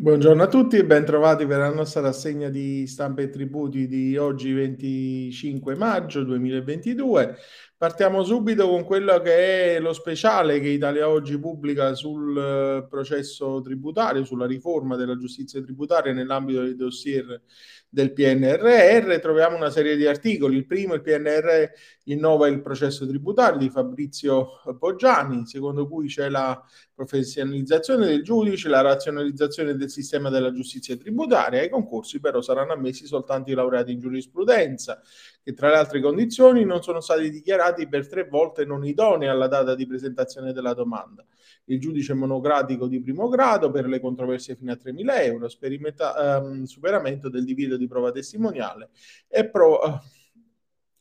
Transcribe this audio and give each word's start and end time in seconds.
Buongiorno 0.00 0.42
a 0.42 0.46
tutti 0.46 0.78
e 0.78 0.86
ben 0.86 1.04
trovati 1.04 1.44
per 1.44 1.58
la 1.58 1.68
nostra 1.68 2.00
rassegna 2.00 2.48
di 2.48 2.86
stampa 2.86 3.20
e 3.20 3.28
tributi 3.28 3.86
di 3.86 4.16
oggi 4.16 4.50
25 4.50 5.74
maggio 5.74 6.24
2022. 6.24 7.36
Partiamo 7.80 8.22
subito 8.24 8.68
con 8.68 8.84
quello 8.84 9.20
che 9.20 9.76
è 9.76 9.80
lo 9.80 9.94
speciale 9.94 10.60
che 10.60 10.68
Italia 10.68 11.08
Oggi 11.08 11.38
pubblica 11.38 11.94
sul 11.94 12.36
eh, 12.36 12.86
processo 12.86 13.62
tributario, 13.62 14.22
sulla 14.22 14.44
riforma 14.44 14.96
della 14.96 15.16
giustizia 15.16 15.62
tributaria 15.62 16.12
nell'ambito 16.12 16.60
dei 16.60 16.76
dossier 16.76 17.40
del 17.88 18.12
PNRR. 18.12 19.18
Troviamo 19.20 19.56
una 19.56 19.70
serie 19.70 19.96
di 19.96 20.04
articoli. 20.04 20.56
Il 20.56 20.66
primo, 20.66 20.92
il 20.92 21.00
PNR 21.00 21.70
innova 22.04 22.48
il 22.48 22.60
processo 22.60 23.06
tributario 23.06 23.58
di 23.58 23.70
Fabrizio 23.70 24.60
Poggiani, 24.78 25.46
secondo 25.46 25.88
cui 25.88 26.06
c'è 26.06 26.28
la 26.28 26.62
professionalizzazione 26.94 28.06
del 28.06 28.22
giudice, 28.22 28.68
la 28.68 28.82
razionalizzazione 28.82 29.74
del 29.74 29.88
sistema 29.88 30.28
della 30.28 30.52
giustizia 30.52 30.98
tributaria. 30.98 31.60
Ai 31.60 31.70
concorsi 31.70 32.20
però 32.20 32.42
saranno 32.42 32.74
ammessi 32.74 33.06
soltanto 33.06 33.50
i 33.50 33.54
laureati 33.54 33.90
in 33.90 34.00
giurisprudenza, 34.00 35.00
che 35.42 35.52
tra 35.54 35.68
le 35.68 35.76
altre 35.76 36.00
condizioni 36.00 36.64
non 36.64 36.82
sono 36.82 37.00
stati 37.00 37.30
dichiarati 37.30 37.88
per 37.88 38.08
tre 38.08 38.28
volte 38.28 38.64
non 38.64 38.84
idonei 38.84 39.28
alla 39.28 39.48
data 39.48 39.74
di 39.74 39.86
presentazione 39.86 40.52
della 40.52 40.74
domanda. 40.74 41.24
Il 41.64 41.80
giudice 41.80 42.14
monocratico 42.14 42.86
di 42.86 43.00
primo 43.00 43.28
grado 43.28 43.70
per 43.70 43.86
le 43.86 44.00
controversie 44.00 44.56
fino 44.56 44.72
a 44.72 44.78
3.000 44.80 45.22
euro, 45.24 45.48
ehm, 45.48 46.64
superamento 46.64 47.28
del 47.28 47.44
divieto 47.44 47.76
di 47.76 47.86
prova 47.86 48.10
testimoniale 48.10 48.90
e 49.28 49.48
pro, 49.48 50.00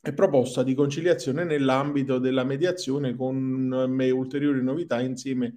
e 0.01 0.13
proposta 0.13 0.63
di 0.63 0.73
conciliazione 0.73 1.43
nell'ambito 1.43 2.19
della 2.19 2.45
mediazione 2.45 3.15
con 3.15 3.97
eh, 3.99 4.09
ulteriori 4.11 4.63
novità 4.63 5.01
insieme 5.01 5.55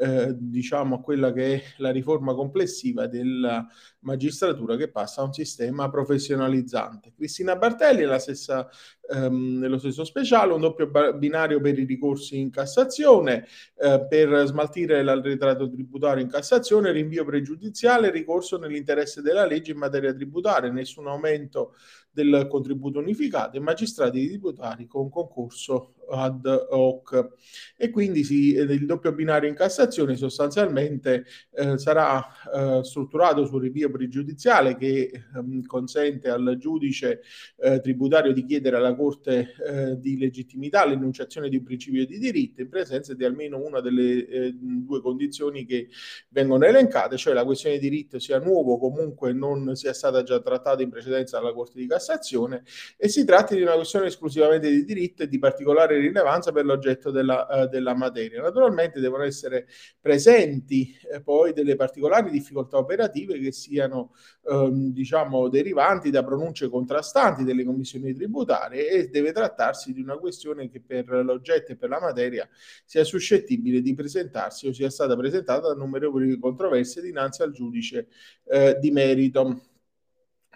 eh, 0.00 0.34
diciamo 0.34 0.94
a 0.94 1.00
quella 1.00 1.30
che 1.30 1.54
è 1.54 1.62
la 1.76 1.90
riforma 1.90 2.34
complessiva 2.34 3.06
della 3.06 3.66
magistratura 4.00 4.76
che 4.76 4.90
passa 4.90 5.20
a 5.20 5.24
un 5.24 5.34
sistema 5.34 5.90
professionalizzante. 5.90 7.12
Cristina 7.14 7.54
Bartelli 7.56 8.02
è 8.02 8.06
la 8.06 8.18
stessa, 8.18 8.66
ehm, 9.12 9.58
nello 9.58 9.76
stesso 9.76 10.04
speciale, 10.04 10.54
un 10.54 10.60
doppio 10.60 10.90
binario 11.18 11.60
per 11.60 11.78
i 11.78 11.84
ricorsi 11.84 12.38
in 12.38 12.48
Cassazione, 12.48 13.46
eh, 13.76 14.06
per 14.08 14.46
smaltire 14.46 15.02
l'arretrato 15.02 15.68
tributario 15.68 16.22
in 16.22 16.30
Cassazione, 16.30 16.92
rinvio 16.92 17.26
pregiudiziale, 17.26 18.10
ricorso 18.10 18.56
nell'interesse 18.56 19.20
della 19.20 19.44
legge 19.44 19.72
in 19.72 19.78
materia 19.78 20.14
tributaria, 20.14 20.70
nessun 20.70 21.08
aumento 21.08 21.74
del 22.22 22.46
contributo 22.48 22.98
unificato 22.98 23.56
e 23.56 23.60
magistrati 23.60 24.26
tributari 24.26 24.86
con 24.86 25.08
concorso 25.08 25.94
ad 26.10 26.44
hoc. 26.70 27.28
E 27.76 27.90
quindi 27.90 28.54
eh, 28.54 28.62
il 28.62 28.86
doppio 28.86 29.12
binario 29.12 29.48
in 29.48 29.54
Cassazione 29.54 30.16
sostanzialmente 30.16 31.24
eh, 31.52 31.78
sarà 31.78 32.24
eh, 32.52 32.84
strutturato 32.84 33.46
sul 33.46 33.62
rinvio 33.62 33.90
pregiudiziale 33.90 34.76
che 34.76 35.10
ehm, 35.34 35.64
consente 35.64 36.28
al 36.28 36.56
giudice 36.58 37.22
eh, 37.56 37.80
tributario 37.80 38.32
di 38.32 38.44
chiedere 38.44 38.76
alla 38.76 38.94
Corte 38.94 39.54
eh, 39.66 39.98
di 39.98 40.18
legittimità 40.18 40.86
l'enunciazione 40.86 41.48
di 41.48 41.56
un 41.56 41.64
principio 41.64 42.04
di 42.06 42.18
diritto 42.18 42.60
in 42.60 42.68
presenza 42.68 43.14
di 43.14 43.24
almeno 43.24 43.58
una 43.58 43.80
delle 43.80 44.26
eh, 44.26 44.54
due 44.54 45.00
condizioni 45.00 45.64
che 45.64 45.88
vengono 46.28 46.64
elencate, 46.64 47.16
cioè 47.16 47.34
la 47.34 47.44
questione 47.44 47.78
di 47.78 47.88
diritto 47.88 48.18
sia 48.18 48.38
nuovo 48.38 48.78
comunque 48.78 49.32
non 49.32 49.74
sia 49.76 49.92
stata 49.92 50.22
già 50.22 50.40
trattata 50.40 50.82
in 50.82 50.90
precedenza 50.90 51.38
dalla 51.38 51.52
Corte 51.52 51.78
di 51.78 51.86
Cassazione 51.86 52.62
e 52.96 53.08
si 53.08 53.24
tratti 53.24 53.56
di 53.56 53.62
una 53.62 53.74
questione 53.74 54.06
esclusivamente 54.06 54.70
di 54.70 54.84
diritto 54.84 55.22
e 55.22 55.28
di 55.28 55.38
particolare 55.38 55.99
rilevanza 56.00 56.52
per 56.52 56.64
l'oggetto 56.64 57.10
della, 57.10 57.46
uh, 57.48 57.68
della 57.68 57.94
materia. 57.94 58.42
Naturalmente 58.42 59.00
devono 59.00 59.24
essere 59.24 59.66
presenti 60.00 60.96
eh, 61.12 61.20
poi 61.20 61.52
delle 61.52 61.76
particolari 61.76 62.30
difficoltà 62.30 62.78
operative 62.78 63.38
che 63.38 63.52
siano 63.52 64.12
ehm, 64.48 64.92
diciamo 64.92 65.48
derivanti 65.48 66.10
da 66.10 66.24
pronunce 66.24 66.68
contrastanti 66.68 67.44
delle 67.44 67.64
commissioni 67.64 68.14
tributarie 68.14 68.88
e 68.88 69.08
deve 69.08 69.32
trattarsi 69.32 69.92
di 69.92 70.00
una 70.00 70.16
questione 70.16 70.68
che 70.68 70.80
per 70.80 71.08
l'oggetto 71.08 71.72
e 71.72 71.76
per 71.76 71.88
la 71.88 72.00
materia 72.00 72.48
sia 72.84 73.04
suscettibile 73.04 73.80
di 73.80 73.94
presentarsi 73.94 74.66
o 74.66 74.72
sia 74.72 74.90
stata 74.90 75.16
presentata 75.16 75.68
da 75.68 75.74
numerevoli 75.74 76.38
controversie 76.38 77.02
dinanzi 77.02 77.42
al 77.42 77.52
giudice 77.52 78.08
eh, 78.44 78.76
di 78.80 78.90
merito. 78.90 79.69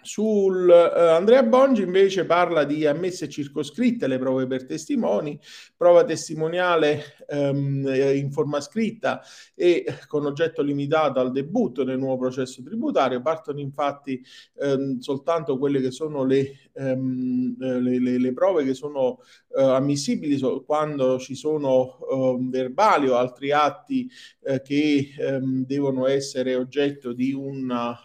Sul 0.05 0.67
uh, 0.67 0.97
Andrea 0.99 1.41
Bongi 1.41 1.81
invece 1.81 2.25
parla 2.25 2.63
di 2.63 2.85
ammesse 2.85 3.27
circoscritte 3.27 4.05
le 4.05 4.19
prove 4.19 4.45
per 4.45 4.67
testimoni, 4.67 5.39
prova 5.75 6.03
testimoniale 6.03 7.01
um, 7.29 7.87
in 7.87 8.31
forma 8.31 8.61
scritta 8.61 9.21
e 9.55 9.83
con 10.07 10.25
oggetto 10.27 10.61
limitato 10.61 11.19
al 11.19 11.31
debutto 11.31 11.83
nel 11.83 11.97
nuovo 11.97 12.19
processo 12.19 12.61
tributario. 12.61 13.19
Partono 13.23 13.59
infatti 13.59 14.23
um, 14.57 14.99
soltanto 14.99 15.57
quelle 15.57 15.81
che 15.81 15.89
sono 15.89 16.23
le, 16.23 16.69
um, 16.73 17.55
le, 17.57 17.99
le, 17.99 18.19
le 18.19 18.33
prove 18.33 18.63
che 18.63 18.75
sono 18.75 19.21
uh, 19.47 19.59
ammissibili 19.59 20.37
so- 20.37 20.63
quando 20.63 21.17
ci 21.17 21.33
sono 21.33 21.97
verbali 22.41 23.07
o 23.07 23.15
altri 23.15 23.51
atti 23.51 24.07
uh, 24.41 24.61
che 24.61 25.09
devono 25.65 26.05
essere 26.05 26.53
oggetto 26.55 27.11
di 27.13 27.33
una 27.33 27.97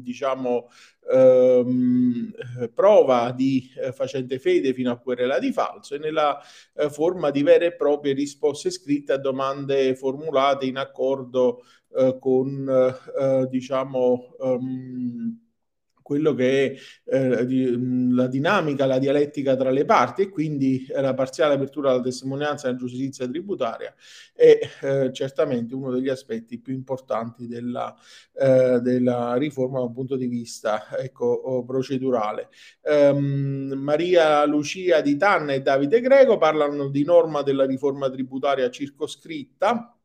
diciamo 0.00 0.68
ehm, 1.12 2.32
prova 2.74 3.32
di 3.32 3.70
eh, 3.76 3.92
facente 3.92 4.38
fede 4.38 4.72
fino 4.72 4.90
a 4.90 4.98
querela 4.98 5.38
di 5.38 5.52
falso 5.52 5.94
e 5.94 5.98
nella 5.98 6.38
eh, 6.74 6.90
forma 6.90 7.30
di 7.30 7.42
vere 7.42 7.66
e 7.66 7.76
proprie 7.76 8.12
risposte 8.12 8.70
scritte 8.70 9.12
a 9.12 9.18
domande 9.18 9.94
formulate 9.94 10.66
in 10.66 10.76
accordo 10.76 11.62
eh, 11.96 12.16
con 12.18 12.68
eh, 12.68 13.46
diciamo 13.48 14.34
um, 14.38 15.45
quello 16.06 16.34
che 16.34 16.72
è 16.72 17.16
eh, 17.16 17.46
di, 17.46 18.14
la 18.14 18.28
dinamica, 18.28 18.86
la 18.86 19.00
dialettica 19.00 19.56
tra 19.56 19.70
le 19.70 19.84
parti 19.84 20.22
e 20.22 20.28
quindi 20.28 20.86
la 20.94 21.14
parziale 21.14 21.54
apertura 21.54 21.90
alla 21.90 22.00
testimonianza 22.00 22.68
della 22.68 22.78
giustizia 22.78 23.26
tributaria 23.26 23.92
è 24.32 24.56
eh, 24.82 25.12
certamente 25.12 25.74
uno 25.74 25.90
degli 25.90 26.08
aspetti 26.08 26.60
più 26.60 26.74
importanti 26.74 27.48
della, 27.48 27.92
eh, 28.38 28.78
della 28.82 29.34
riforma 29.34 29.80
dal 29.80 29.90
punto 29.90 30.14
di 30.14 30.28
vista 30.28 30.96
ecco, 30.96 31.64
procedurale. 31.66 32.50
Um, 32.82 33.72
Maria 33.74 34.44
Lucia 34.44 35.00
Di 35.00 35.16
Tanna 35.16 35.54
e 35.54 35.60
Davide 35.60 36.00
Greco 36.00 36.38
parlano 36.38 36.88
di 36.88 37.02
norma 37.02 37.42
della 37.42 37.66
riforma 37.66 38.08
tributaria 38.08 38.70
circoscritta 38.70 39.95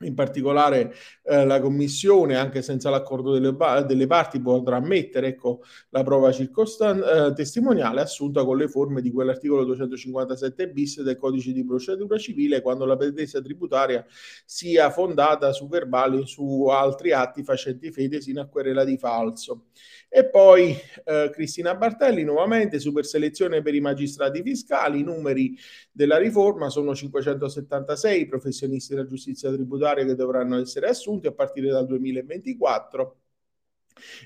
in 0.00 0.14
particolare 0.14 0.94
eh, 1.24 1.44
la 1.44 1.60
Commissione, 1.60 2.36
anche 2.36 2.62
senza 2.62 2.88
l'accordo 2.88 3.32
delle, 3.32 3.56
delle 3.84 4.06
parti, 4.06 4.40
potrà 4.40 4.76
ammettere 4.76 5.28
ecco, 5.28 5.62
la 5.90 6.04
prova 6.04 6.30
circostan- 6.30 7.02
eh, 7.02 7.32
testimoniale 7.34 8.00
assunta 8.00 8.44
con 8.44 8.56
le 8.56 8.68
forme 8.68 9.00
di 9.00 9.10
quell'articolo 9.10 9.64
257 9.64 10.68
bis 10.70 11.02
del 11.02 11.16
codice 11.16 11.52
di 11.52 11.64
procedura 11.64 12.16
civile 12.16 12.60
quando 12.60 12.84
la 12.84 12.96
pretesa 12.96 13.40
tributaria 13.42 14.04
sia 14.44 14.90
fondata 14.90 15.52
su 15.52 15.66
verbali 15.66 16.18
o 16.18 16.26
su 16.26 16.66
altri 16.66 17.12
atti 17.12 17.42
facenti 17.42 17.90
fede 17.90 18.20
sino 18.20 18.40
a 18.40 18.46
querela 18.46 18.84
di 18.84 18.96
falso. 18.96 19.64
E 20.08 20.26
poi 20.26 20.74
eh, 21.04 21.30
Cristina 21.32 21.74
Bartelli 21.74 22.22
nuovamente, 22.22 22.78
super 22.78 23.04
selezione 23.04 23.62
per 23.62 23.74
i 23.74 23.80
magistrati 23.80 24.42
fiscali, 24.42 25.00
i 25.00 25.02
numeri 25.02 25.56
della 25.90 26.16
riforma 26.16 26.70
sono 26.70 26.94
576 26.94 28.26
professionisti 28.26 28.94
della 28.94 29.06
giustizia 29.06 29.52
tributaria 29.52 29.87
che 29.94 30.14
dovranno 30.14 30.58
essere 30.60 30.88
assunti 30.88 31.26
a 31.26 31.32
partire 31.32 31.70
dal 31.70 31.86
2024 31.86 33.16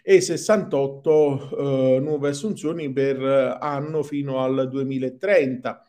e 0.03 0.21
68 0.21 1.97
eh, 1.97 2.01
nuove 2.01 2.29
assunzioni 2.29 2.93
per 2.93 3.21
anno 3.61 4.03
fino 4.03 4.43
al 4.43 4.69
2030 4.69 5.87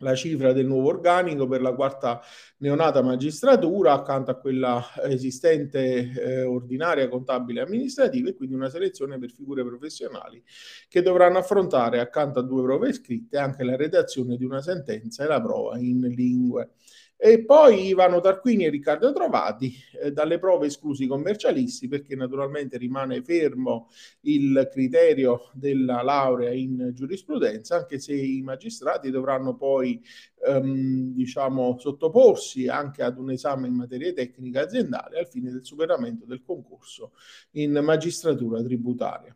la 0.00 0.14
cifra 0.14 0.52
del 0.52 0.66
nuovo 0.66 0.88
organico 0.88 1.46
per 1.46 1.62
la 1.62 1.72
quarta 1.74 2.20
neonata 2.58 3.02
magistratura 3.02 3.92
accanto 3.92 4.30
a 4.30 4.38
quella 4.38 4.84
esistente 5.04 6.12
eh, 6.12 6.42
ordinaria 6.42 7.08
contabile 7.08 7.60
e 7.60 7.62
amministrativa 7.64 8.28
e 8.28 8.34
quindi 8.34 8.54
una 8.54 8.68
selezione 8.68 9.18
per 9.18 9.30
figure 9.30 9.64
professionali 9.64 10.42
che 10.88 11.00
dovranno 11.00 11.38
affrontare 11.38 12.00
accanto 12.00 12.40
a 12.40 12.42
due 12.42 12.62
prove 12.62 12.92
scritte 12.92 13.38
anche 13.38 13.64
la 13.64 13.76
redazione 13.76 14.36
di 14.36 14.44
una 14.44 14.60
sentenza 14.60 15.24
e 15.24 15.28
la 15.28 15.40
prova 15.40 15.78
in 15.78 16.00
lingue. 16.00 16.72
E 17.18 17.44
poi 17.46 17.86
Ivano 17.86 18.20
Tarquini 18.20 18.66
e 18.66 18.68
Riccardo 18.68 19.10
Trovati, 19.10 19.74
eh, 20.02 20.12
dalle 20.12 20.38
prove 20.38 20.66
esclusi 20.66 21.04
i 21.04 21.06
commercialisti, 21.06 21.88
perché 21.88 22.14
naturalmente 22.14 22.76
rimane 22.76 23.22
fermo 23.22 23.88
il 24.22 24.68
criterio 24.70 25.50
della 25.54 26.02
laurea 26.02 26.52
in 26.52 26.90
giurisprudenza, 26.92 27.76
anche 27.76 27.98
se 27.98 28.14
i 28.14 28.42
magistrati 28.42 29.10
dovranno 29.10 29.56
poi 29.56 30.02
ehm, 30.46 31.14
diciamo, 31.14 31.78
sottoporsi 31.78 32.68
anche 32.68 33.02
ad 33.02 33.16
un 33.18 33.30
esame 33.30 33.66
in 33.68 33.74
materia 33.74 34.12
tecnica 34.12 34.60
aziendale 34.60 35.18
al 35.18 35.28
fine 35.28 35.50
del 35.50 35.64
superamento 35.64 36.26
del 36.26 36.42
concorso 36.42 37.12
in 37.52 37.72
magistratura 37.82 38.62
tributaria. 38.62 39.34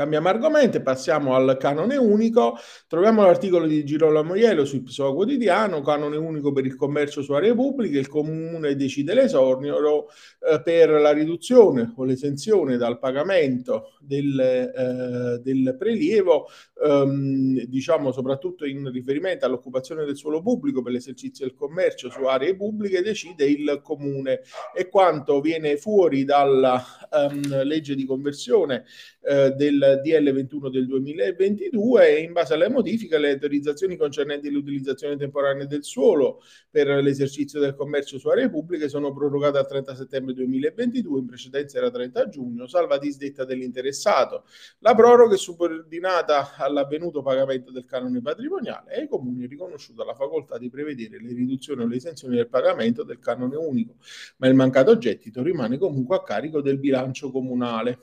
Cambiamo 0.00 0.28
argomento 0.28 0.80
passiamo 0.80 1.34
al 1.34 1.58
canone 1.58 1.98
unico. 1.98 2.56
Troviamo 2.88 3.22
l'articolo 3.22 3.66
di 3.66 3.84
Girolamo 3.84 4.34
Ielo 4.34 4.64
su 4.64 4.76
Ipsoa 4.76 5.12
Quotidiano, 5.12 5.82
canone 5.82 6.16
unico 6.16 6.52
per 6.52 6.64
il 6.64 6.74
commercio 6.74 7.20
su 7.20 7.34
aree 7.34 7.54
pubbliche. 7.54 7.98
Il 7.98 8.08
comune 8.08 8.76
decide 8.76 9.12
l'esornio 9.12 10.06
eh, 10.06 10.62
per 10.62 10.88
la 10.88 11.12
riduzione 11.12 11.92
o 11.96 12.04
l'esenzione 12.04 12.78
dal 12.78 12.98
pagamento 12.98 13.90
del, 14.00 14.40
eh, 14.40 15.38
del 15.42 15.76
prelievo, 15.78 16.46
ehm, 16.82 17.64
diciamo 17.66 18.10
soprattutto 18.10 18.64
in 18.64 18.90
riferimento 18.90 19.44
all'occupazione 19.44 20.06
del 20.06 20.16
suolo 20.16 20.40
pubblico 20.40 20.80
per 20.80 20.92
l'esercizio 20.92 21.44
del 21.44 21.54
commercio 21.54 22.08
su 22.08 22.24
aree 22.24 22.56
pubbliche, 22.56 23.02
decide 23.02 23.44
il 23.44 23.80
comune 23.82 24.40
e 24.74 24.88
quanto 24.88 25.42
viene 25.42 25.76
fuori 25.76 26.24
dalla 26.24 26.82
ehm, 27.12 27.64
legge 27.64 27.94
di 27.94 28.06
conversione 28.06 28.84
eh, 29.22 29.50
del 29.50 30.00
DL 30.02 30.32
21 30.32 30.70
del 30.70 30.86
2022 30.86 32.16
e 32.16 32.22
in 32.22 32.32
base 32.32 32.54
alle 32.54 32.70
modifiche 32.70 33.18
le 33.18 33.32
autorizzazioni 33.32 33.96
concernenti 33.96 34.50
l'utilizzazione 34.50 35.16
temporanea 35.16 35.66
del 35.66 35.84
suolo 35.84 36.42
per 36.70 36.88
l'esercizio 36.88 37.60
del 37.60 37.74
commercio 37.74 38.18
su 38.18 38.28
aree 38.28 38.48
pubbliche 38.48 38.88
sono 38.88 39.12
prorogate 39.12 39.58
al 39.58 39.66
30 39.66 39.94
settembre 39.94 40.32
2022, 40.34 41.20
in 41.20 41.26
precedenza 41.26 41.78
era 41.78 41.90
30 41.90 42.28
giugno, 42.28 42.66
salva 42.66 42.98
disdetta 42.98 43.44
dell'interessato. 43.44 44.44
La 44.78 44.94
proroga 44.94 45.34
è 45.34 45.38
subordinata 45.38 46.56
all'avvenuto 46.56 47.22
pagamento 47.22 47.70
del 47.70 47.84
canone 47.84 48.22
patrimoniale 48.22 48.94
e 48.94 49.00
ai 49.00 49.08
comuni 49.08 49.44
è 49.44 49.48
riconosciuta 49.48 50.04
la 50.04 50.14
facoltà 50.14 50.58
di 50.58 50.70
prevedere 50.70 51.20
le 51.20 51.32
riduzioni 51.32 51.82
o 51.82 51.86
le 51.86 51.96
esenzioni 51.96 52.36
del 52.36 52.48
pagamento 52.48 53.02
del 53.02 53.18
canone 53.18 53.56
unico, 53.56 53.96
ma 54.38 54.48
il 54.48 54.54
mancato 54.54 54.96
gettito 54.96 55.42
rimane 55.42 55.76
comunque 55.78 56.16
a 56.16 56.22
carico 56.22 56.60
del 56.60 56.78
bilancio 56.78 57.30
comunale. 57.30 57.98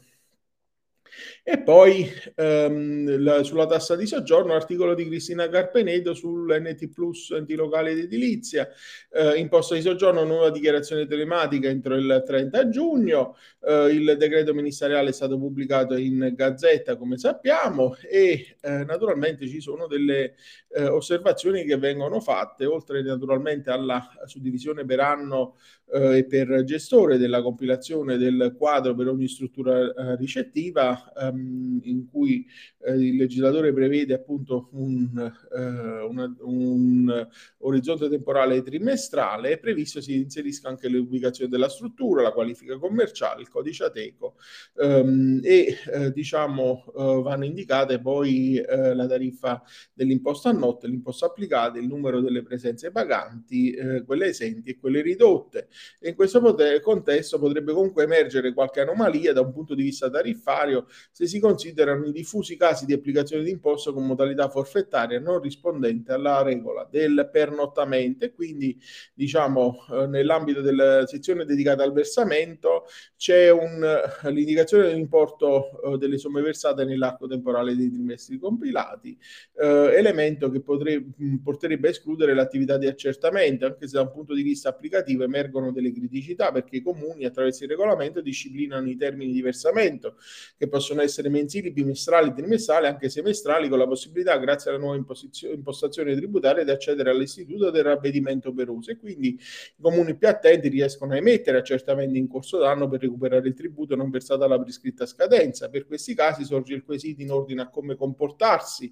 E 1.43 1.61
poi 1.61 2.09
ehm, 2.35 3.21
la, 3.21 3.43
sulla 3.43 3.65
tassa 3.65 3.95
di 3.95 4.05
soggiorno, 4.05 4.53
articolo 4.53 4.93
di 4.93 5.07
Cristina 5.07 5.47
Carpenedo 5.47 6.13
sull'NT 6.13 6.89
Plus 6.89 7.31
antilocale 7.31 7.91
ed 7.91 7.99
edilizia, 7.99 8.67
eh, 9.11 9.37
imposta 9.37 9.75
di 9.75 9.81
soggiorno, 9.81 10.23
nuova 10.23 10.49
dichiarazione 10.49 11.07
telematica 11.07 11.69
entro 11.69 11.95
il 11.95 12.23
30 12.25 12.69
giugno, 12.69 13.35
eh, 13.61 13.87
il 13.87 14.15
decreto 14.17 14.53
ministeriale 14.53 15.09
è 15.09 15.13
stato 15.13 15.37
pubblicato 15.37 15.95
in 15.95 16.33
Gazzetta 16.35 16.97
come 16.97 17.17
sappiamo 17.17 17.95
e 18.09 18.55
eh, 18.61 18.83
naturalmente 18.83 19.47
ci 19.47 19.61
sono 19.61 19.87
delle 19.87 20.35
eh, 20.69 20.87
osservazioni 20.87 21.63
che 21.65 21.77
vengono 21.77 22.19
fatte, 22.19 22.65
oltre 22.65 23.01
naturalmente 23.01 23.69
alla 23.69 24.05
suddivisione 24.25 24.85
per 24.85 24.99
anno 24.99 25.55
eh, 25.91 26.17
e 26.17 26.25
per 26.25 26.63
gestore 26.63 27.17
della 27.17 27.41
compilazione 27.41 28.17
del 28.17 28.55
quadro 28.57 28.95
per 28.95 29.07
ogni 29.07 29.27
struttura 29.27 29.93
eh, 29.93 30.15
ricettiva 30.15 31.06
ehm, 31.15 31.79
in 31.83 32.07
cui 32.09 32.45
eh, 32.85 32.93
il 32.93 33.15
legislatore 33.15 33.73
prevede 33.73 34.13
appunto 34.13 34.69
un, 34.73 35.31
eh, 35.55 36.01
una, 36.01 36.35
un, 36.41 37.27
orizzonte 37.59 38.09
temporale 38.09 38.61
trimestrale 38.61 39.51
è 39.51 39.59
previsto 39.59 40.01
si 40.01 40.15
inserisca 40.15 40.69
anche 40.69 40.87
l'ubicazione 40.87 41.49
della 41.49 41.69
struttura, 41.69 42.21
la 42.21 42.31
qualifica 42.31 42.77
commerciale, 42.77 43.41
il 43.41 43.49
codice 43.49 43.85
ateco 43.85 44.35
ehm, 44.79 45.41
e 45.43 45.77
eh, 45.91 46.11
diciamo 46.11 46.85
eh, 46.87 47.21
vanno 47.21 47.45
indicate 47.45 47.99
poi 47.99 48.61
la 48.67 49.07
tariffa 49.07 49.61
dell'imposta 49.93 50.49
a 50.49 50.51
notte, 50.51 50.87
l'imposta 50.87 51.25
applicata, 51.25 51.77
il 51.79 51.87
numero 51.87 52.21
delle 52.21 52.43
presenze 52.43 52.91
paganti, 52.91 53.75
quelle 54.05 54.27
esenti 54.27 54.71
e 54.71 54.77
quelle 54.77 55.01
ridotte. 55.01 55.67
E 55.99 56.09
in 56.09 56.15
questo 56.15 56.39
poter, 56.39 56.79
contesto 56.81 57.39
potrebbe 57.39 57.73
comunque 57.73 58.03
emergere 58.03 58.53
qualche 58.53 58.81
anomalia 58.81 59.33
da 59.33 59.41
un 59.41 59.51
punto 59.51 59.75
di 59.75 59.83
vista 59.83 60.09
tariffario 60.09 60.87
se 61.11 61.27
si 61.27 61.39
considerano 61.39 62.05
i 62.05 62.11
diffusi 62.11 62.57
casi 62.57 62.85
di 62.85 62.93
applicazione 62.93 63.43
di 63.43 63.51
imposta 63.51 63.91
con 63.91 64.05
modalità 64.05 64.49
forfettaria 64.49 65.19
non 65.19 65.39
rispondente 65.39 66.11
alla 66.11 66.41
regola 66.41 66.87
del 66.89 67.29
pernottamento. 67.31 68.25
E 68.25 68.31
quindi 68.31 68.79
diciamo 69.13 69.85
eh, 69.91 70.07
nell'ambito 70.07 70.61
della 70.61 71.05
sezione 71.05 71.45
dedicata 71.45 71.83
al 71.83 71.93
versamento 71.93 72.85
c'è 73.15 73.49
un, 73.49 73.83
eh, 73.83 74.31
l'indicazione 74.31 74.87
dell'importo 74.87 75.93
eh, 75.93 75.97
delle 75.97 76.17
somme 76.17 76.41
versate 76.41 76.85
nell'arco 76.85 77.27
temporale 77.27 77.75
dei 77.75 77.91
trimestri 77.91 78.37
compilati, 78.37 79.17
elemento 79.53 80.49
che 80.49 80.61
potrebbe, 80.61 81.39
porterebbe 81.43 81.87
a 81.87 81.91
escludere 81.91 82.33
l'attività 82.33 82.77
di 82.77 82.87
accertamento 82.87 83.65
anche 83.65 83.87
se 83.87 83.95
da 83.95 84.01
un 84.01 84.11
punto 84.11 84.33
di 84.33 84.43
vista 84.43 84.69
applicativo 84.69 85.23
emergono 85.23 85.71
delle 85.71 85.91
criticità 85.91 86.51
perché 86.51 86.77
i 86.77 86.81
comuni 86.81 87.25
attraverso 87.25 87.63
il 87.63 87.69
regolamento 87.69 88.21
disciplinano 88.21 88.89
i 88.89 88.95
termini 88.95 89.31
di 89.31 89.41
versamento 89.41 90.17
che 90.57 90.67
possono 90.67 90.76
essere 91.01 91.29
mensili, 91.29 91.71
bimestrali, 91.71 92.33
trimestrali, 92.33 92.87
anche 92.87 93.09
semestrali 93.09 93.69
con 93.69 93.77
la 93.77 93.87
possibilità 93.87 94.37
grazie 94.37 94.71
alla 94.71 94.79
nuova 94.79 94.95
impostazione 94.95 96.15
tributaria 96.15 96.63
di 96.63 96.71
accedere 96.71 97.09
all'istituto 97.09 97.69
del 97.69 97.83
ravvedimento 97.83 98.49
operoso 98.49 98.91
e 98.91 98.97
quindi 98.97 99.29
i 99.29 99.81
comuni 99.81 100.15
più 100.15 100.27
attenti 100.27 100.67
riescono 100.69 101.13
a 101.13 101.17
emettere 101.17 101.57
accertamenti 101.57 102.17
in 102.17 102.27
corso 102.27 102.57
d'anno 102.57 102.87
per 102.87 103.01
recuperare 103.01 103.47
il 103.47 103.53
tributo 103.53 103.95
non 103.95 104.09
versato 104.09 104.43
alla 104.43 104.59
prescritta 104.59 105.05
scadenza. 105.05 105.69
Per 105.69 105.85
questi 105.85 106.13
casi 106.15 106.43
sorge 106.43 106.73
il 106.73 106.83
quesito 106.83 107.21
in 107.21 107.31
ordine 107.31 107.61
a 107.61 107.69
come 107.69 107.95
comportarsi 107.95 108.91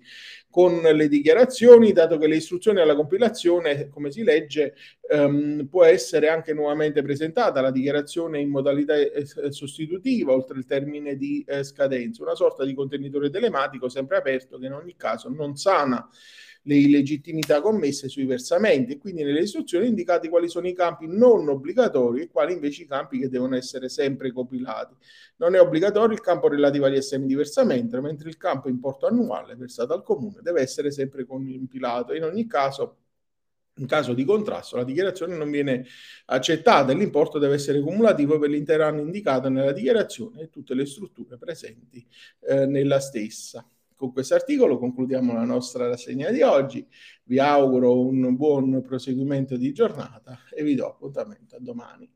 con 0.50 0.82
le 0.82 1.08
dichiarazioni, 1.08 1.92
dato 1.92 2.18
che 2.18 2.28
le 2.28 2.38
istruzioni 2.38 2.80
alla 2.80 2.96
compilazione, 2.96 3.90
come 3.90 4.12
si 4.12 4.24
legge, 4.24 4.76
ehm, 5.10 5.68
può 5.68 5.84
essere 5.84 6.30
anche 6.30 6.54
nuovamente 6.54 7.02
presentata 7.02 7.62
la 7.62 7.72
dichiarazione 7.72 8.40
in 8.40 8.50
modalità 8.50 8.96
eh, 8.96 9.26
sostitutiva 9.52 10.34
oltre 10.34 10.58
il 10.58 10.66
termine 10.66 11.16
di 11.16 11.44
eh, 11.48 11.64
scadenza, 11.64 12.24
una 12.24 12.36
sorta 12.36 12.66
di 12.66 12.74
contenitore 12.74 13.30
telematico 13.30 13.90
sempre 13.90 14.18
aperto 14.18 14.58
che 14.58 14.66
in 14.66 14.74
ogni 14.74 14.96
caso 14.96 15.30
non 15.30 15.56
sana 15.56 16.10
le 16.68 16.76
illegittimità 16.76 17.62
commesse 17.62 18.10
sui 18.10 18.26
versamenti 18.26 18.94
e 18.94 18.98
quindi 18.98 19.24
nelle 19.24 19.42
istruzioni 19.42 19.88
indicati 19.88 20.30
quali 20.30 20.50
sono 20.50 20.68
i 20.68 20.74
campi 20.74 21.06
non 21.08 21.48
obbligatori 21.48 22.22
e 22.22 22.28
quali 22.28 22.54
invece 22.54 22.84
i 22.84 22.88
campi 22.88 23.20
che 23.20 23.30
devono 23.30 23.56
essere 23.56 23.88
sempre 23.88 24.32
compilati. 24.32 24.96
Non 25.38 25.56
è 25.56 25.62
obbligatorio 25.62 26.16
il 26.16 26.22
campo 26.22 26.48
relativo 26.48 26.86
agli 26.86 26.98
assegni 26.98 27.28
di 27.28 27.36
versamento, 27.36 28.02
mentre 28.02 28.30
il 28.30 28.38
campo 28.38 28.68
importo 28.68 29.06
annuale 29.06 29.56
versato 29.56 29.94
al 29.94 30.04
comune 30.04 30.40
deve 30.42 30.62
essere 30.62 30.92
sempre 30.92 31.26
compilato. 31.26 32.14
In 32.14 32.24
ogni 32.24 32.48
caso 32.48 32.98
in 33.78 33.88
caso 33.88 34.14
di 34.14 34.24
contrasto, 34.24 34.78
la 34.78 34.84
dichiarazione 34.84 35.36
non 35.36 35.50
viene 35.50 35.86
accettata 36.26 36.92
e 36.92 36.96
l'importo 36.96 37.40
deve 37.40 37.56
essere 37.56 37.82
cumulativo 37.82 38.40
per 38.40 38.50
l'intero 38.50 38.86
anno 38.86 39.02
indicato 39.02 39.50
nella 39.50 39.74
dichiarazione 39.74 40.44
e 40.44 40.50
tutte 40.50 40.74
le 40.74 40.86
strutture 40.86 41.38
presenti 41.38 42.06
eh, 42.42 42.66
nella 42.66 43.00
stessa. 43.00 43.68
Con 43.96 44.12
questo 44.12 44.36
articolo 44.36 44.78
concludiamo 44.78 45.34
la 45.34 45.46
nostra 45.46 45.88
rassegna 45.88 46.30
di 46.30 46.42
oggi. 46.42 46.86
Vi 47.24 47.40
auguro 47.40 48.00
un 48.00 48.36
buon 48.36 48.82
proseguimento 48.82 49.56
di 49.56 49.72
giornata 49.72 50.40
e 50.54 50.64
vi 50.64 50.76
do 50.76 50.88
appuntamento 50.88 51.56
a 51.56 51.60
domani. 51.60 52.10